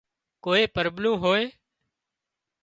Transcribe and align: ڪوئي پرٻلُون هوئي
ڪوئي 0.43 0.63
پرٻلُون 0.75 1.15
هوئي 1.21 1.45